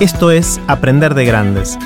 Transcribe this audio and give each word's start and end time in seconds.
Esto 0.00 0.30
es 0.30 0.60
Aprender 0.68 1.12
de 1.14 1.24
Grandes, 1.24 1.76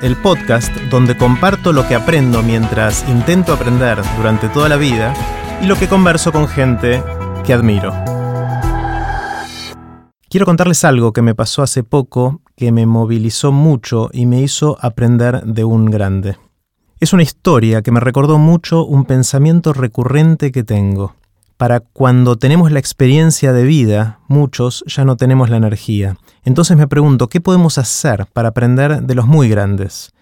el 0.00 0.16
podcast 0.16 0.74
donde 0.90 1.18
comparto 1.18 1.74
lo 1.74 1.86
que 1.86 1.94
aprendo 1.94 2.42
mientras 2.42 3.06
intento 3.06 3.52
aprender 3.52 3.98
durante 4.16 4.48
toda 4.48 4.70
la 4.70 4.78
vida 4.78 5.12
y 5.60 5.66
lo 5.66 5.76
que 5.76 5.86
converso 5.86 6.32
con 6.32 6.48
gente 6.48 7.02
que 7.44 7.52
admiro. 7.52 7.92
Quiero 10.30 10.46
contarles 10.46 10.86
algo 10.86 11.12
que 11.12 11.20
me 11.20 11.34
pasó 11.34 11.62
hace 11.62 11.84
poco 11.84 12.40
que 12.56 12.72
me 12.72 12.86
movilizó 12.86 13.52
mucho 13.52 14.08
y 14.10 14.24
me 14.24 14.40
hizo 14.40 14.78
aprender 14.80 15.42
de 15.42 15.64
un 15.64 15.84
grande. 15.84 16.38
Es 16.98 17.12
una 17.12 17.24
historia 17.24 17.82
que 17.82 17.92
me 17.92 18.00
recordó 18.00 18.38
mucho 18.38 18.86
un 18.86 19.04
pensamiento 19.04 19.74
recurrente 19.74 20.50
que 20.50 20.64
tengo. 20.64 21.14
Para 21.58 21.80
cuando 21.80 22.36
tenemos 22.36 22.72
la 22.72 22.78
experiencia 22.78 23.52
de 23.52 23.64
vida, 23.64 24.20
muchos 24.28 24.82
ya 24.86 25.04
no 25.04 25.18
tenemos 25.18 25.50
la 25.50 25.58
energía. 25.58 26.16
Entonces 26.44 26.76
me 26.76 26.88
pregunto, 26.88 27.28
¿qué 27.28 27.40
podemos 27.40 27.78
hacer 27.78 28.26
para 28.32 28.48
aprender 28.48 29.02
de 29.02 29.14
los 29.14 29.26
muy 29.26 29.48
grandes? 29.48 30.12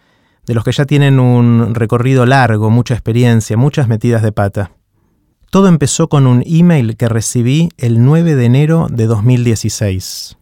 De 0.47 0.55
los 0.55 0.65
que 0.65 0.73
ya 0.73 0.85
tienen 0.85 1.21
un 1.21 1.75
recorrido 1.75 2.27
largo, 2.27 2.71
mucha 2.71 2.95
experiencia, 2.95 3.57
muchas 3.57 3.87
metidas 3.87 4.23
de 4.23 4.33
pata. 4.33 4.73
Todo 5.51 5.69
empezó 5.69 6.09
con 6.09 6.27
un 6.27 6.43
email 6.47 6.97
que 6.97 7.09
recibí 7.09 7.69
el 7.79 8.05
9 8.05 8.35
de 8.35 8.45
enero 8.45 8.87
de 8.91 9.07
2016. 9.07 10.37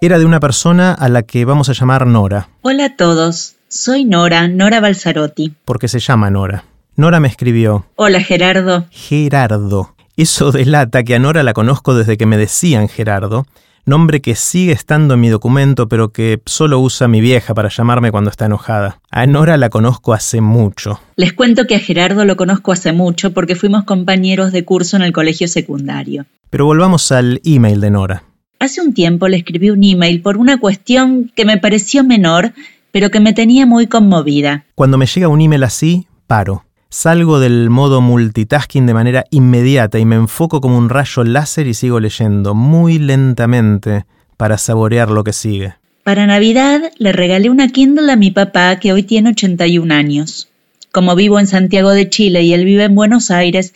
Era 0.00 0.18
de 0.18 0.24
una 0.24 0.40
persona 0.40 0.92
a 0.92 1.08
la 1.08 1.22
que 1.22 1.44
vamos 1.44 1.68
a 1.68 1.72
llamar 1.72 2.06
Nora. 2.06 2.48
Hola 2.62 2.86
a 2.86 2.96
todos, 2.96 3.56
soy 3.68 4.04
Nora, 4.04 4.48
Nora 4.48 4.80
Balzarotti. 4.80 5.54
Porque 5.64 5.88
se 5.88 5.98
llama 5.98 6.30
Nora. 6.30 6.64
Nora 6.96 7.20
me 7.20 7.28
escribió. 7.28 7.86
Hola 7.96 8.20
Gerardo. 8.20 8.86
Gerardo. 8.90 9.94
Eso 10.16 10.52
delata 10.52 11.02
que 11.02 11.14
a 11.14 11.18
Nora 11.18 11.42
la 11.42 11.52
conozco 11.54 11.94
desde 11.94 12.16
que 12.16 12.26
me 12.26 12.36
decían 12.36 12.88
Gerardo, 12.88 13.46
nombre 13.84 14.20
que 14.20 14.34
sigue 14.34 14.72
estando 14.72 15.14
en 15.14 15.20
mi 15.20 15.28
documento 15.28 15.88
pero 15.88 16.12
que 16.12 16.40
solo 16.46 16.80
usa 16.80 17.08
mi 17.08 17.20
vieja 17.20 17.54
para 17.54 17.68
llamarme 17.68 18.10
cuando 18.10 18.30
está 18.30 18.46
enojada. 18.46 19.00
A 19.10 19.26
Nora 19.26 19.56
la 19.56 19.70
conozco 19.70 20.12
hace 20.12 20.40
mucho. 20.40 21.00
Les 21.16 21.32
cuento 21.32 21.66
que 21.66 21.76
a 21.76 21.80
Gerardo 21.80 22.24
lo 22.24 22.36
conozco 22.36 22.72
hace 22.72 22.92
mucho 22.92 23.32
porque 23.32 23.56
fuimos 23.56 23.84
compañeros 23.84 24.52
de 24.52 24.64
curso 24.64 24.96
en 24.96 25.02
el 25.02 25.12
colegio 25.12 25.48
secundario. 25.48 26.26
Pero 26.50 26.66
volvamos 26.66 27.12
al 27.12 27.40
email 27.44 27.80
de 27.80 27.90
Nora. 27.90 28.24
Hace 28.58 28.80
un 28.80 28.94
tiempo 28.94 29.26
le 29.26 29.38
escribí 29.38 29.70
un 29.70 29.82
email 29.82 30.22
por 30.22 30.36
una 30.36 30.60
cuestión 30.60 31.32
que 31.34 31.44
me 31.44 31.58
pareció 31.58 32.04
menor, 32.04 32.52
pero 32.92 33.10
que 33.10 33.18
me 33.18 33.32
tenía 33.32 33.66
muy 33.66 33.88
conmovida. 33.88 34.66
Cuando 34.74 34.98
me 34.98 35.06
llega 35.06 35.28
un 35.28 35.40
email 35.40 35.64
así, 35.64 36.06
paro. 36.26 36.64
Salgo 36.94 37.40
del 37.40 37.70
modo 37.70 38.02
multitasking 38.02 38.84
de 38.84 38.92
manera 38.92 39.24
inmediata 39.30 39.98
y 39.98 40.04
me 40.04 40.16
enfoco 40.16 40.60
como 40.60 40.76
un 40.76 40.90
rayo 40.90 41.24
láser 41.24 41.66
y 41.66 41.72
sigo 41.72 42.00
leyendo 42.00 42.54
muy 42.54 42.98
lentamente 42.98 44.04
para 44.36 44.58
saborear 44.58 45.10
lo 45.10 45.24
que 45.24 45.32
sigue. 45.32 45.72
Para 46.04 46.26
Navidad 46.26 46.92
le 46.98 47.12
regalé 47.12 47.48
una 47.48 47.68
Kindle 47.68 48.12
a 48.12 48.16
mi 48.16 48.30
papá 48.30 48.78
que 48.78 48.92
hoy 48.92 49.04
tiene 49.04 49.30
81 49.30 49.94
años. 49.94 50.50
Como 50.92 51.16
vivo 51.16 51.40
en 51.40 51.46
Santiago 51.46 51.92
de 51.92 52.10
Chile 52.10 52.42
y 52.42 52.52
él 52.52 52.66
vive 52.66 52.84
en 52.84 52.94
Buenos 52.94 53.30
Aires, 53.30 53.72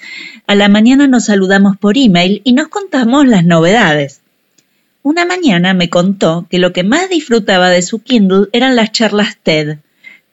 a 0.47 0.55
la 0.55 0.69
mañana 0.69 1.07
nos 1.07 1.25
saludamos 1.25 1.79
por 1.79 1.97
email 1.97 2.43
y 2.45 2.53
nos 2.53 2.69
contamos 2.69 3.27
las 3.27 3.47
novedades. 3.47 4.21
Una 5.03 5.25
mañana 5.25 5.73
me 5.73 5.89
contó 5.89 6.45
que 6.51 6.59
lo 6.59 6.75
que 6.75 6.85
más 6.85 7.09
disfrutaba 7.09 7.71
de 7.71 7.81
su 7.81 8.03
Kindle 8.03 8.49
eran 8.53 8.77
las 8.77 8.93
charlas 8.93 9.39
TED 9.43 9.79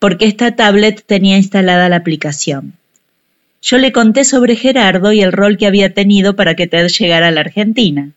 porque 0.04 0.26
esta 0.26 0.54
tablet 0.54 1.02
tenía 1.06 1.38
instalada 1.38 1.88
la 1.88 1.96
aplicación. 1.96 2.74
Yo 3.62 3.78
le 3.78 3.94
conté 3.94 4.26
sobre 4.26 4.58
Gerardo 4.58 5.14
y 5.14 5.22
el 5.22 5.32
rol 5.32 5.56
que 5.58 5.66
había 5.66 5.94
tenido 5.94 6.36
para 6.36 6.56
que 6.56 6.68
Ted 6.68 6.90
llegara 6.90 7.30
a 7.30 7.32
la 7.32 7.40
Argentina. 7.40 8.12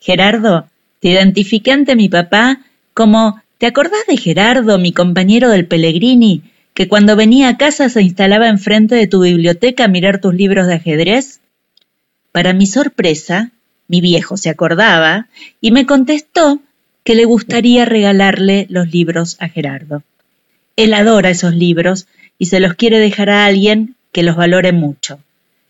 Gerardo, 0.00 0.66
te 0.98 1.10
identifiqué 1.10 1.70
ante 1.70 1.94
mi 1.94 2.08
papá 2.08 2.58
como 2.92 3.40
¿Te 3.58 3.66
acordás 3.66 4.04
de 4.08 4.16
Gerardo, 4.16 4.78
mi 4.78 4.90
compañero 4.90 5.48
del 5.48 5.68
Pellegrini, 5.68 6.42
que 6.74 6.88
cuando 6.88 7.14
venía 7.14 7.50
a 7.50 7.56
casa 7.56 7.88
se 7.88 8.02
instalaba 8.02 8.48
enfrente 8.48 8.96
de 8.96 9.06
tu 9.06 9.22
biblioteca 9.22 9.84
a 9.84 9.88
mirar 9.88 10.20
tus 10.20 10.34
libros 10.34 10.66
de 10.66 10.74
ajedrez? 10.74 11.38
Para 12.32 12.52
mi 12.52 12.66
sorpresa, 12.66 13.52
mi 13.86 14.00
viejo 14.00 14.36
se 14.36 14.50
acordaba 14.50 15.28
y 15.60 15.70
me 15.70 15.86
contestó 15.86 16.58
que 17.04 17.14
le 17.14 17.26
gustaría 17.26 17.84
regalarle 17.84 18.66
los 18.70 18.90
libros 18.90 19.36
a 19.38 19.48
Gerardo. 19.48 20.02
Él 20.76 20.94
adora 20.94 21.30
esos 21.30 21.54
libros 21.54 22.06
y 22.38 22.46
se 22.46 22.60
los 22.60 22.74
quiere 22.74 22.98
dejar 22.98 23.30
a 23.30 23.46
alguien 23.46 23.96
que 24.12 24.22
los 24.22 24.36
valore 24.36 24.72
mucho. 24.72 25.18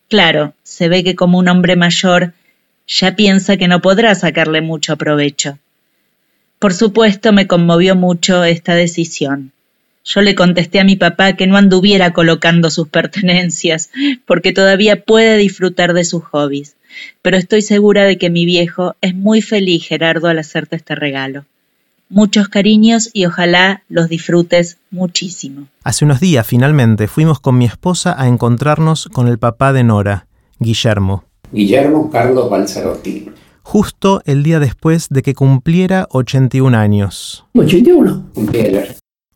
Claro, 0.08 0.54
se 0.62 0.88
ve 0.88 1.02
que 1.04 1.14
como 1.14 1.38
un 1.38 1.48
hombre 1.48 1.76
mayor 1.76 2.32
ya 2.86 3.16
piensa 3.16 3.56
que 3.56 3.68
no 3.68 3.80
podrá 3.80 4.14
sacarle 4.14 4.60
mucho 4.60 4.96
provecho. 4.96 5.58
Por 6.58 6.72
supuesto 6.74 7.32
me 7.32 7.46
conmovió 7.46 7.94
mucho 7.96 8.44
esta 8.44 8.74
decisión. 8.74 9.52
Yo 10.04 10.22
le 10.22 10.36
contesté 10.36 10.78
a 10.78 10.84
mi 10.84 10.94
papá 10.94 11.34
que 11.34 11.48
no 11.48 11.56
anduviera 11.56 12.12
colocando 12.12 12.70
sus 12.70 12.88
pertenencias, 12.88 13.90
porque 14.24 14.52
todavía 14.52 15.02
puede 15.02 15.36
disfrutar 15.36 15.92
de 15.94 16.04
sus 16.04 16.22
hobbies, 16.24 16.76
pero 17.22 17.36
estoy 17.36 17.62
segura 17.62 18.04
de 18.04 18.16
que 18.16 18.30
mi 18.30 18.46
viejo 18.46 18.94
es 19.00 19.14
muy 19.14 19.42
feliz, 19.42 19.84
Gerardo, 19.86 20.28
al 20.28 20.38
hacerte 20.38 20.76
este 20.76 20.94
regalo. 20.94 21.44
Muchos 22.08 22.48
cariños 22.48 23.10
y 23.12 23.26
ojalá 23.26 23.82
los 23.88 24.08
disfrutes 24.08 24.78
muchísimo. 24.92 25.66
Hace 25.82 26.04
unos 26.04 26.20
días, 26.20 26.46
finalmente, 26.46 27.08
fuimos 27.08 27.40
con 27.40 27.58
mi 27.58 27.64
esposa 27.64 28.14
a 28.16 28.28
encontrarnos 28.28 29.08
con 29.12 29.26
el 29.26 29.38
papá 29.38 29.72
de 29.72 29.82
Nora, 29.82 30.28
Guillermo. 30.60 31.24
Guillermo 31.50 32.08
Carlos 32.10 32.48
Balzarotti. 32.48 33.30
Justo 33.62 34.22
el 34.24 34.44
día 34.44 34.60
después 34.60 35.08
de 35.10 35.22
que 35.22 35.34
cumpliera 35.34 36.06
81 36.10 36.78
años. 36.78 37.44
81. 37.54 38.30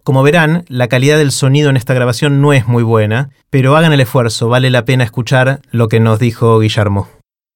Como 0.04 0.22
verán, 0.22 0.64
la 0.68 0.86
calidad 0.86 1.18
del 1.18 1.32
sonido 1.32 1.70
en 1.70 1.76
esta 1.76 1.94
grabación 1.94 2.40
no 2.40 2.52
es 2.52 2.68
muy 2.68 2.84
buena, 2.84 3.30
pero 3.50 3.76
hagan 3.76 3.92
el 3.92 4.00
esfuerzo, 4.00 4.48
vale 4.48 4.70
la 4.70 4.84
pena 4.84 5.02
escuchar 5.02 5.60
lo 5.72 5.88
que 5.88 5.98
nos 5.98 6.20
dijo 6.20 6.60
Guillermo. 6.60 7.08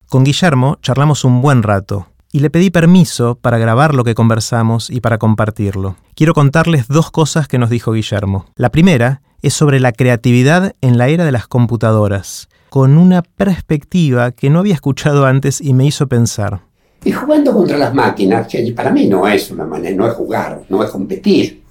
Con 0.08 0.24
Guillermo 0.24 0.78
charlamos 0.82 1.24
un 1.24 1.40
buen 1.40 1.62
rato, 1.62 2.08
y 2.34 2.40
le 2.40 2.50
pedí 2.50 2.70
permiso 2.70 3.38
para 3.40 3.58
grabar 3.58 3.94
lo 3.94 4.02
que 4.02 4.16
conversamos 4.16 4.90
y 4.90 5.00
para 5.00 5.18
compartirlo. 5.18 5.94
Quiero 6.16 6.34
contarles 6.34 6.88
dos 6.88 7.12
cosas 7.12 7.46
que 7.46 7.58
nos 7.58 7.70
dijo 7.70 7.92
Guillermo. 7.92 8.46
La 8.56 8.70
primera 8.70 9.22
es 9.40 9.54
sobre 9.54 9.78
la 9.78 9.92
creatividad 9.92 10.74
en 10.80 10.98
la 10.98 11.06
era 11.06 11.24
de 11.24 11.30
las 11.30 11.46
computadoras, 11.46 12.48
con 12.70 12.98
una 12.98 13.22
perspectiva 13.22 14.32
que 14.32 14.50
no 14.50 14.58
había 14.58 14.74
escuchado 14.74 15.26
antes 15.26 15.60
y 15.60 15.74
me 15.74 15.86
hizo 15.86 16.08
pensar. 16.08 16.62
Y 17.04 17.12
jugando 17.12 17.52
contra 17.52 17.78
las 17.78 17.94
máquinas, 17.94 18.48
que 18.48 18.72
para 18.72 18.90
mí 18.90 19.06
no 19.06 19.28
es 19.28 19.52
una 19.52 19.64
manera, 19.64 19.94
no 19.94 20.08
es 20.08 20.14
jugar, 20.14 20.62
no 20.68 20.82
es 20.82 20.90
competir. 20.90 21.62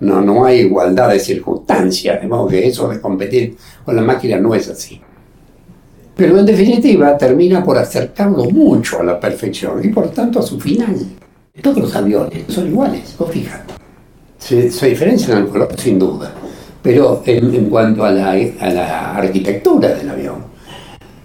No, 0.00 0.22
no 0.22 0.46
hay 0.46 0.60
igualdad 0.60 1.10
de 1.10 1.20
circunstancias, 1.20 2.22
de 2.22 2.26
modo 2.26 2.48
que 2.48 2.66
eso 2.66 2.88
de 2.88 3.02
competir 3.02 3.54
con 3.84 3.94
la 3.94 4.00
máquina 4.00 4.38
no 4.38 4.54
es 4.54 4.66
así. 4.70 4.98
Pero 6.16 6.38
en 6.38 6.46
definitiva 6.46 7.18
termina 7.18 7.62
por 7.62 7.76
acercarlo 7.76 8.44
mucho 8.46 9.00
a 9.00 9.04
la 9.04 9.20
perfección 9.20 9.84
y 9.84 9.88
por 9.88 10.08
tanto 10.08 10.38
a 10.38 10.42
su 10.42 10.58
final. 10.58 10.96
Todos 11.60 11.76
los 11.76 11.94
aviones 11.94 12.44
son 12.48 12.68
iguales, 12.68 13.14
vos 13.18 13.30
fijas. 13.30 13.60
Se, 14.38 14.70
se, 14.70 14.88
diferencian 14.88 15.38
en 15.38 15.44
el 15.44 15.50
color 15.50 15.68
sin 15.76 15.98
duda, 15.98 16.32
pero 16.82 17.22
en, 17.26 17.68
cuanto 17.68 18.04
a 18.04 18.10
la, 18.10 18.30
a 18.30 18.70
la, 18.70 19.16
arquitectura 19.16 19.90
del 19.90 20.08
avión. 20.08 20.36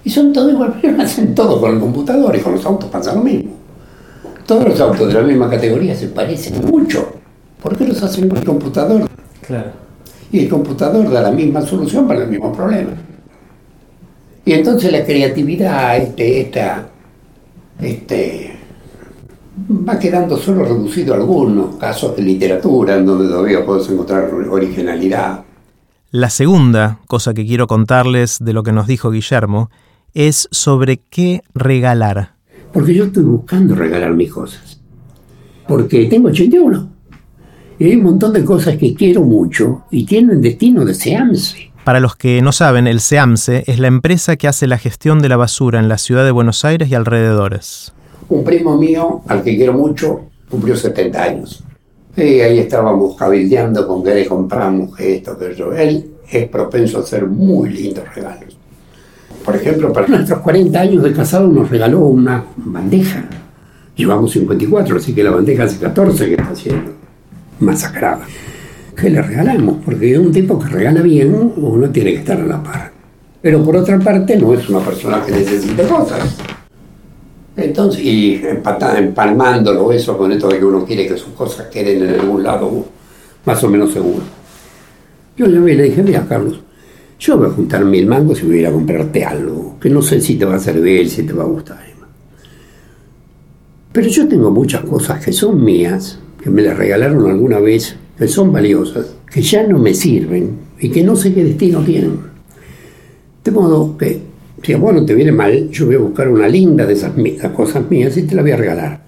Y 0.03 0.09
son 0.09 0.33
todos 0.33 0.51
iguales, 0.51 0.75
pero 0.81 1.01
hacen 1.01 1.33
todo 1.35 1.61
con 1.61 1.73
el 1.73 1.79
computador 1.79 2.35
y 2.35 2.39
con 2.39 2.53
los 2.53 2.65
autos 2.65 2.89
pasa 2.89 3.13
lo 3.13 3.21
mismo. 3.21 3.51
Todos 4.45 4.67
los 4.67 4.81
autos 4.81 5.07
de 5.07 5.13
la 5.13 5.21
misma 5.21 5.49
categoría 5.49 5.95
se 5.95 6.07
parecen 6.07 6.65
mucho. 6.65 7.13
¿Por 7.63 7.77
qué 7.77 7.87
los 7.87 8.01
hacen 8.03 8.27
con 8.27 8.39
el 8.39 8.43
computador? 8.43 9.07
Claro. 9.45 9.71
Y 10.31 10.39
el 10.39 10.49
computador 10.49 11.09
da 11.09 11.21
la 11.21 11.31
misma 11.31 11.61
solución 11.61 12.07
para 12.07 12.23
el 12.23 12.29
mismo 12.29 12.51
problema. 12.51 12.91
Y 14.45 14.53
entonces 14.53 14.91
la 14.91 15.05
creatividad, 15.05 15.97
este, 15.97 16.41
esta, 16.41 16.89
este, 17.79 18.51
va 19.69 19.99
quedando 19.99 20.37
solo 20.37 20.63
reducido 20.63 21.13
a 21.13 21.17
algunos 21.17 21.75
casos 21.75 22.15
de 22.15 22.23
literatura 22.23 22.95
en 22.95 23.05
donde 23.05 23.27
todavía 23.27 23.65
puedes 23.65 23.89
encontrar 23.89 24.31
originalidad. 24.49 25.43
La 26.09 26.29
segunda 26.29 26.99
cosa 27.07 27.33
que 27.33 27.45
quiero 27.45 27.67
contarles 27.67 28.39
de 28.41 28.53
lo 28.53 28.63
que 28.63 28.71
nos 28.71 28.87
dijo 28.87 29.11
Guillermo 29.11 29.69
es 30.13 30.49
sobre 30.51 30.97
qué 31.09 31.41
regalar. 31.53 32.35
Porque 32.73 32.93
yo 32.93 33.05
estoy 33.05 33.23
buscando 33.23 33.75
regalar 33.75 34.13
mis 34.13 34.31
cosas. 34.31 34.81
Porque 35.67 36.05
tengo 36.05 36.29
81. 36.29 36.89
Y 37.79 37.85
hay 37.85 37.95
un 37.95 38.03
montón 38.03 38.33
de 38.33 38.43
cosas 38.43 38.77
que 38.77 38.93
quiero 38.93 39.23
mucho 39.23 39.83
y 39.89 40.05
tienen 40.05 40.41
destino 40.41 40.83
desearse. 40.83 41.70
Para 41.83 41.99
los 41.99 42.15
que 42.15 42.41
no 42.41 42.51
saben, 42.51 42.87
el 42.87 42.99
SEAMSE 42.99 43.63
es 43.67 43.79
la 43.79 43.87
empresa 43.87 44.35
que 44.35 44.47
hace 44.47 44.67
la 44.67 44.77
gestión 44.77 45.19
de 45.19 45.29
la 45.29 45.37
basura 45.37 45.79
en 45.79 45.89
la 45.89 45.97
ciudad 45.97 46.23
de 46.23 46.31
Buenos 46.31 46.63
Aires 46.63 46.89
y 46.89 46.95
alrededores. 46.95 47.93
Un 48.29 48.43
primo 48.43 48.77
mío, 48.77 49.21
al 49.27 49.43
que 49.43 49.55
quiero 49.55 49.73
mucho, 49.73 50.21
cumplió 50.49 50.75
70 50.75 51.23
años. 51.23 51.63
Y 52.15 52.41
ahí 52.41 52.59
estábamos 52.59 53.15
cabildeando 53.15 53.87
con 53.87 54.03
qué 54.03 54.13
le 54.13 54.25
compramos, 54.27 54.99
esto, 54.99 55.37
que 55.37 55.55
yo. 55.55 55.73
Él 55.73 56.11
es 56.29 56.47
propenso 56.49 56.99
a 56.99 57.01
hacer 57.01 57.25
muy 57.25 57.69
lindos 57.69 58.03
regalos. 58.13 58.57
Por 59.43 59.55
ejemplo, 59.55 59.91
para 59.91 60.07
nuestros 60.07 60.39
40 60.39 60.79
años 60.79 61.03
de 61.03 61.13
casado 61.13 61.47
nos 61.47 61.69
regaló 61.69 61.99
una 62.01 62.43
bandeja 62.57 63.27
Llevamos 63.95 64.31
54, 64.31 64.97
así 64.97 65.13
que 65.13 65.23
la 65.23 65.31
bandeja 65.31 65.65
hace 65.65 65.77
14 65.77 66.25
que 66.27 66.33
está 66.33 66.55
siendo 66.55 66.91
masacrada. 67.59 68.25
¿Qué 68.95 69.09
le 69.09 69.21
regalamos? 69.21 69.77
Porque 69.83 70.17
un 70.17 70.31
tipo 70.31 70.59
que 70.59 70.67
regala 70.67 71.01
bien, 71.01 71.53
uno 71.55 71.89
tiene 71.89 72.13
que 72.13 72.19
estar 72.19 72.39
a 72.39 72.45
la 72.45 72.61
par. 72.61 72.91
Pero 73.41 73.63
por 73.63 73.75
otra 73.77 73.99
parte, 73.99 74.37
no 74.37 74.53
es 74.53 74.69
una 74.69 74.79
persona 74.79 75.23
que 75.25 75.31
necesite 75.31 75.83
cosas. 75.83 76.37
Entonces, 77.55 78.01
y 78.03 78.41
empalmándolo 78.97 79.91
eso 79.91 80.17
con 80.17 80.31
esto 80.31 80.47
de 80.47 80.59
que 80.59 80.65
uno 80.65 80.85
quiere 80.85 81.07
que 81.07 81.17
sus 81.17 81.33
cosas 81.33 81.67
queden 81.67 82.03
en 82.03 82.19
algún 82.19 82.43
lado 82.43 82.85
más 83.45 83.63
o 83.63 83.69
menos 83.69 83.91
seguro. 83.91 84.23
Yo 85.37 85.47
le 85.47 85.83
dije, 85.83 86.03
mira 86.03 86.25
Carlos, 86.27 86.59
yo 87.19 87.37
voy 87.37 87.47
a 87.47 87.51
juntar 87.51 87.83
mil 87.85 88.05
mangos 88.05 88.41
y 88.41 88.45
voy 88.45 88.57
a 88.57 88.61
ir 88.61 88.67
a 88.67 88.71
comprarte 88.71 89.25
algo, 89.25 89.77
que 89.79 89.89
no 89.89 90.01
sé 90.01 90.21
si 90.21 90.35
te 90.35 90.45
va 90.45 90.55
a 90.55 90.59
servir, 90.59 91.09
si 91.09 91.23
te 91.23 91.33
va 91.33 91.43
a 91.43 91.47
gustar. 91.47 91.91
Pero 93.91 94.07
yo 94.07 94.27
tengo 94.27 94.51
muchas 94.51 94.85
cosas 94.85 95.23
que 95.23 95.33
son 95.33 95.63
mías, 95.63 96.17
que 96.41 96.49
me 96.49 96.61
las 96.61 96.77
regalaron 96.77 97.29
alguna 97.29 97.59
vez, 97.59 97.97
que 98.21 98.27
son 98.27 98.53
valiosas, 98.53 99.15
que 99.33 99.41
ya 99.41 99.65
no 99.65 99.79
me 99.79 99.95
sirven 99.95 100.51
y 100.79 100.91
que 100.91 101.03
no 101.03 101.15
sé 101.15 101.33
qué 101.33 101.43
destino 101.43 101.83
tienen. 101.83 102.19
De 103.43 103.49
modo 103.49 103.97
que, 103.97 104.21
si 104.61 104.73
a 104.73 104.77
vos 104.77 105.03
te 105.07 105.15
viene 105.15 105.31
mal, 105.31 105.71
yo 105.71 105.87
voy 105.87 105.95
a 105.95 105.97
buscar 105.97 106.29
una 106.29 106.47
linda 106.47 106.85
de 106.85 106.93
esas, 106.93 107.13
cosas 107.55 107.89
mías 107.89 108.15
y 108.17 108.21
te 108.21 108.35
la 108.35 108.43
voy 108.43 108.51
a 108.51 108.57
regalar. 108.57 109.01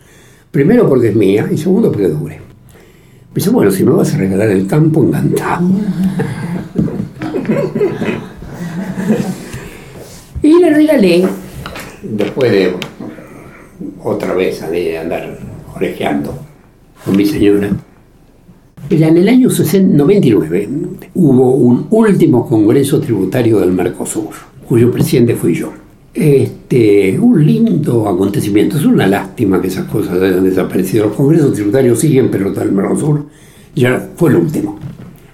Primero 0.50 0.90
porque 0.90 1.10
es 1.10 1.16
mía 1.16 1.48
y 1.52 1.60
segundo 1.60 1.92
porque 1.92 2.08
dure. 2.08 2.38
Me 2.38 3.36
dice, 3.36 3.52
bueno, 3.52 3.70
si 3.70 3.84
me 3.84 3.92
vas 3.92 4.16
a 4.16 4.18
regalar 4.18 4.50
el 4.50 4.66
campo, 4.66 5.04
encantado. 5.04 5.70
y 10.42 10.60
le 10.60 10.74
regalé, 10.74 11.24
después 12.02 12.52
de 12.52 12.74
otra 14.04 14.34
vez 14.34 14.68
de 14.72 14.98
andar 14.98 15.38
orejeando 15.76 16.36
con 17.06 17.16
mi 17.16 17.28
señora. 17.28 17.70
En 18.96 19.18
el 19.18 19.28
año 19.28 19.50
99 19.50 20.70
hubo 21.16 21.56
un 21.56 21.88
último 21.90 22.48
Congreso 22.48 23.02
Tributario 23.02 23.60
del 23.60 23.72
Mercosur, 23.72 24.30
cuyo 24.68 24.92
presidente 24.92 25.36
fui 25.36 25.56
yo. 25.56 25.74
Este, 26.14 27.18
un 27.18 27.44
lindo 27.44 28.08
acontecimiento. 28.08 28.78
Es 28.78 28.86
una 28.86 29.08
lástima 29.08 29.60
que 29.60 29.70
esas 29.70 29.86
cosas 29.86 30.22
hayan 30.22 30.44
desaparecido. 30.44 31.08
Los 31.08 31.16
congresos 31.16 31.56
tributarios 31.56 32.00
siguen, 32.00 32.30
pero 32.30 32.54
el 32.54 32.72
Mercosur 32.72 33.26
ya 33.76 34.12
fue 34.16 34.30
el 34.30 34.36
último. 34.36 34.78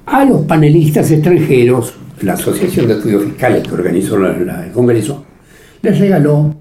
A 0.05 0.23
los 0.23 0.43
panelistas 0.43 1.11
extranjeros, 1.11 1.95
la 2.21 2.33
Asociación 2.33 2.87
de 2.87 2.93
Estudios 2.93 3.25
Fiscales 3.25 3.67
que 3.67 3.73
organizó 3.73 4.15
el 4.25 4.71
Congreso, 4.71 5.25
les 5.81 5.99
regaló 5.99 6.55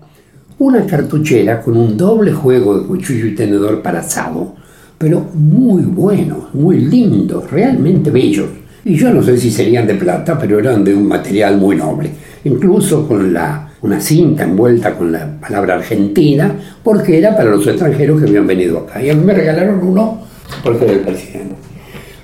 una 0.58 0.84
cartuchera 0.84 1.60
con 1.60 1.76
un 1.76 1.96
doble 1.96 2.32
juego 2.32 2.76
de 2.76 2.88
cuchillo 2.88 3.26
y 3.26 3.36
tenedor 3.36 3.82
para 3.82 4.00
asado, 4.00 4.56
pero 4.98 5.24
muy 5.32 5.82
buenos, 5.82 6.52
muy 6.54 6.80
lindos, 6.80 7.48
realmente 7.50 8.10
bellos. 8.10 8.48
Y 8.84 8.96
yo 8.96 9.12
no 9.12 9.22
sé 9.22 9.36
si 9.38 9.50
serían 9.50 9.86
de 9.86 9.94
plata, 9.94 10.36
pero 10.38 10.58
eran 10.58 10.82
de 10.82 10.94
un 10.94 11.06
material 11.06 11.56
muy 11.56 11.76
noble, 11.76 12.10
incluso 12.44 13.06
con 13.06 13.32
la, 13.32 13.72
una 13.82 14.00
cinta 14.00 14.44
envuelta 14.44 14.96
con 14.96 15.12
la 15.12 15.38
palabra 15.40 15.76
Argentina, 15.76 16.54
porque 16.82 17.18
era 17.18 17.36
para 17.36 17.50
los 17.50 17.66
extranjeros 17.66 18.20
que 18.20 18.28
habían 18.28 18.46
venido 18.46 18.78
acá. 18.78 19.02
Y 19.02 19.10
a 19.10 19.14
mí 19.14 19.24
me 19.24 19.34
regalaron 19.34 19.80
uno 19.86 20.22
porque 20.64 20.84
era 20.84 20.94
el 20.94 21.00
presidente. 21.00 21.54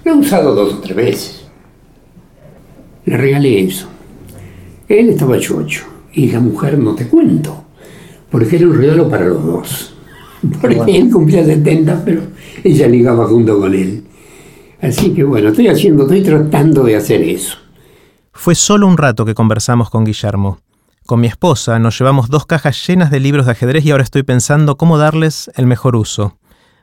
Lo 0.05 0.13
he 0.13 0.17
usado 0.17 0.55
dos 0.55 0.75
o 0.75 0.79
tres 0.79 0.97
veces. 0.97 1.45
Le 3.07 3.17
regalé 3.17 3.65
eso. 3.65 3.87
Él 4.89 5.11
estaba 5.11 5.39
chocho 5.39 5.85
y 6.13 6.31
la 6.31 6.41
mujer 6.41 6.79
no 6.79 6.95
te 6.95 7.07
cuento 7.07 7.65
porque 8.31 8.57
era 8.57 8.67
un 8.67 8.77
regalo 8.77 9.09
para 9.09 9.27
los 9.27 9.45
dos. 9.45 9.94
Porque 10.61 10.97
él 10.99 11.11
cumplía 11.11 11.45
70, 11.45 12.03
pero 12.05 12.23
ella 12.63 12.89
ligaba 12.89 13.27
junto 13.27 13.59
con 13.59 13.75
él. 13.75 14.05
Así 14.81 15.15
que 15.15 15.25
bueno, 15.25 15.51
estoy 15.51 15.69
haciendo, 15.69 16.05
estoy 16.05 16.23
tratando 16.23 16.85
de 16.85 16.97
hacer 16.97 17.23
eso. 17.23 17.57
Fue 18.33 18.55
solo 18.55 18.87
un 18.87 18.97
rato 18.97 19.25
que 19.25 19.35
conversamos 19.35 19.91
con 19.91 20.05
Guillermo. 20.05 20.59
Con 21.07 21.21
mi 21.21 21.27
esposa 21.27 21.79
nos 21.79 21.99
llevamos 21.99 22.29
dos 22.29 22.47
cajas 22.47 22.87
llenas 22.87 23.11
de 23.11 23.21
libros 23.21 23.47
de 23.47 23.53
ajedrez 23.53 23.85
y 23.85 23.91
ahora 23.91 24.03
estoy 24.03 24.23
pensando 24.23 24.77
cómo 24.77 24.99
darles 24.99 25.51
el 25.55 25.67
mejor 25.67 25.97
uso. 25.97 26.39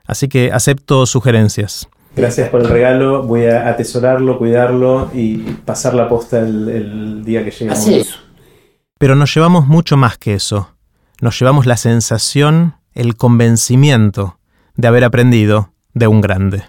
Así 0.05 0.27
que 0.27 0.51
acepto 0.51 1.05
sugerencias. 1.05 1.87
Gracias 2.15 2.49
por 2.49 2.61
el 2.61 2.69
regalo, 2.69 3.23
voy 3.23 3.45
a 3.45 3.69
atesorarlo, 3.69 4.37
cuidarlo 4.37 5.09
y 5.13 5.37
pasar 5.37 5.93
la 5.93 6.09
posta 6.09 6.39
el, 6.39 7.23
día 7.23 7.43
que 7.43 7.51
llegue. 7.51 7.71
Así 7.71 7.95
es. 7.95 8.15
Pero 8.97 9.15
nos 9.15 9.33
llevamos 9.33 9.67
mucho 9.67 9.97
más 9.97 10.17
que 10.17 10.33
eso 10.33 10.67
nos 11.21 11.39
llevamos 11.39 11.67
la 11.67 11.77
sensación, 11.77 12.75
el 12.93 13.15
convencimiento 13.15 14.39
de 14.75 14.87
haber 14.87 15.03
aprendido 15.03 15.73
de 15.93 16.07
un 16.07 16.21
grande. 16.21 16.63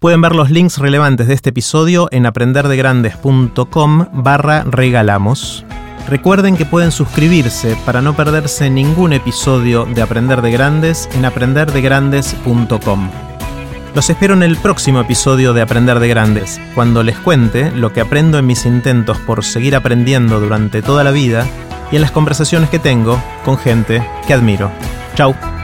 Pueden 0.00 0.20
ver 0.20 0.34
los 0.34 0.50
links 0.50 0.78
relevantes 0.78 1.26
de 1.26 1.34
este 1.34 1.50
episodio 1.50 2.08
en 2.10 2.26
aprenderdegrandes.com 2.26 4.06
barra 4.12 4.62
regalamos. 4.64 5.64
Recuerden 6.08 6.56
que 6.56 6.66
pueden 6.66 6.92
suscribirse 6.92 7.76
para 7.84 8.02
no 8.02 8.14
perderse 8.14 8.70
ningún 8.70 9.12
episodio 9.12 9.86
de 9.86 10.02
Aprender 10.02 10.42
de 10.42 10.52
Grandes 10.52 11.08
en 11.14 11.24
aprenderdegrandes.com. 11.24 13.10
Los 13.94 14.10
espero 14.10 14.34
en 14.34 14.42
el 14.42 14.58
próximo 14.58 15.00
episodio 15.00 15.54
de 15.54 15.62
Aprender 15.62 15.98
de 15.98 16.08
Grandes, 16.08 16.60
cuando 16.74 17.02
les 17.02 17.18
cuente 17.18 17.70
lo 17.70 17.94
que 17.94 18.02
aprendo 18.02 18.38
en 18.38 18.46
mis 18.46 18.66
intentos 18.66 19.16
por 19.20 19.42
seguir 19.42 19.74
aprendiendo 19.74 20.38
durante 20.38 20.82
toda 20.82 21.02
la 21.02 21.10
vida 21.10 21.46
y 21.90 21.96
en 21.96 22.02
las 22.02 22.10
conversaciones 22.10 22.68
que 22.68 22.78
tengo 22.78 23.18
con 23.44 23.56
gente 23.56 24.06
que 24.26 24.34
admiro. 24.34 24.70
Ciao. 25.16 25.55